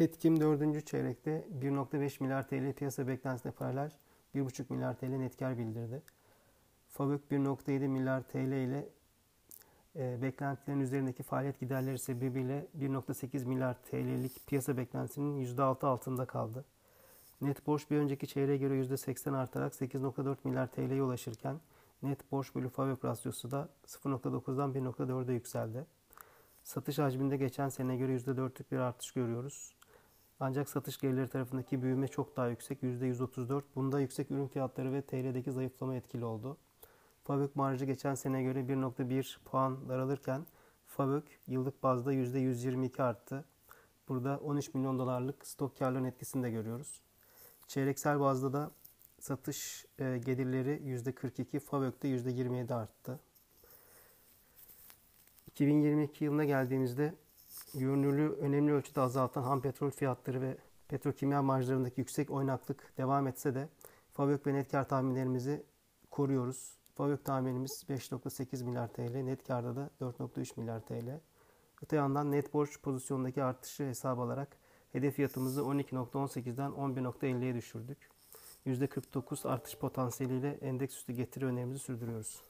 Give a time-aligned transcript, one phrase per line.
[0.00, 0.86] Petkim 4.
[0.86, 3.90] çeyrekte 1.5 milyar TL piyasa beklentisine paralel
[4.34, 6.02] 1.5 milyar TL net kar bildirdi.
[6.88, 8.88] Fabrik 1.7 milyar TL ile
[9.96, 16.64] e, beklentilerin üzerindeki faaliyet giderleri sebebiyle 1.8 milyar TL'lik piyasa beklentisinin %6 altında kaldı.
[17.40, 21.60] Net borç bir önceki çeyreğe göre %80 artarak 8.4 milyar TL'ye ulaşırken
[22.02, 25.86] net borç bölü fabrik rasyosu da 0.9'dan 1.4'e yükseldi.
[26.62, 29.79] Satış hacminde geçen sene göre %4'lük bir artış görüyoruz.
[30.40, 33.62] Ancak satış gelirleri tarafındaki büyüme çok daha yüksek %134.
[33.74, 36.56] Bunda yüksek ürün fiyatları ve TL'deki zayıflama etkili oldu.
[37.24, 40.46] Fabrik marjı geçen sene göre 1.1 puan daralırken
[40.86, 43.44] Fabrik yıllık bazda %122 arttı.
[44.08, 47.00] Burada 13 milyon dolarlık stok karlılığının etkisini de görüyoruz.
[47.66, 48.70] Çeyreksel bazda da
[49.20, 53.20] satış e, gelirleri %42, Fabrik'te %27 arttı.
[55.46, 57.14] 2022 yılına geldiğimizde
[57.74, 60.56] görünürlüğü önemli ölçüde azaltan ham petrol fiyatları ve
[60.88, 63.68] petrokimya marjlarındaki yüksek oynaklık devam etse de
[64.12, 65.66] Fabrik ve net kar tahminlerimizi
[66.10, 66.78] koruyoruz.
[66.94, 71.20] Fabrik tahminimiz 5.8 milyar TL, net karda da 4.3 milyar TL.
[71.82, 74.56] Öte yandan net borç pozisyonundaki artışı hesap alarak
[74.92, 78.10] hedef fiyatımızı 12.18'den 11.50'ye düşürdük.
[78.66, 82.49] %49 artış potansiyeliyle endeks üstü getiri önerimizi sürdürüyoruz.